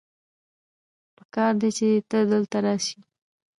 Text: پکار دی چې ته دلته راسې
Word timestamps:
پکار 1.15 1.53
دی 1.61 1.69
چې 1.77 1.87
ته 2.09 2.17
دلته 2.31 2.57
راسې 2.65 2.97